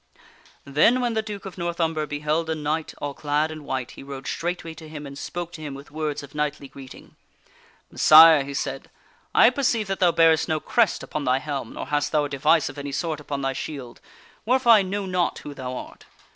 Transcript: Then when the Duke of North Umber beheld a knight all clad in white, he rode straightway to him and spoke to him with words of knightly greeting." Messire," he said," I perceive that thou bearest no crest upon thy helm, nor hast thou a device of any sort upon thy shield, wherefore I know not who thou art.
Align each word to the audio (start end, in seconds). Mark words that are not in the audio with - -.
Then 0.65 0.99
when 0.99 1.13
the 1.13 1.21
Duke 1.21 1.45
of 1.45 1.59
North 1.59 1.79
Umber 1.79 2.07
beheld 2.07 2.49
a 2.49 2.55
knight 2.55 2.95
all 2.97 3.13
clad 3.13 3.51
in 3.51 3.63
white, 3.63 3.91
he 3.91 4.01
rode 4.01 4.25
straightway 4.25 4.73
to 4.73 4.89
him 4.89 5.05
and 5.05 5.15
spoke 5.15 5.51
to 5.51 5.61
him 5.61 5.75
with 5.75 5.91
words 5.91 6.23
of 6.23 6.33
knightly 6.33 6.67
greeting." 6.67 7.15
Messire," 7.91 8.43
he 8.43 8.55
said," 8.55 8.89
I 9.45 9.51
perceive 9.51 9.85
that 9.89 9.99
thou 9.99 10.11
bearest 10.11 10.49
no 10.49 10.59
crest 10.59 11.03
upon 11.03 11.25
thy 11.25 11.37
helm, 11.37 11.73
nor 11.73 11.85
hast 11.85 12.11
thou 12.11 12.23
a 12.25 12.29
device 12.29 12.67
of 12.67 12.79
any 12.79 12.91
sort 12.91 13.19
upon 13.19 13.43
thy 13.43 13.53
shield, 13.53 14.01
wherefore 14.43 14.71
I 14.71 14.81
know 14.81 15.05
not 15.05 15.37
who 15.37 15.53
thou 15.53 15.77
art. 15.77 16.05